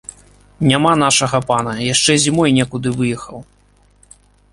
Няма 0.69 0.93
нашага 1.01 1.41
пана, 1.49 1.75
яшчэ 1.93 2.07
перад 2.11 2.23
зімой 2.25 2.49
некуды 2.59 2.87
выехаў. 3.03 3.37